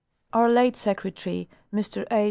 [0.33, 2.19] Our late secretary, Mr A.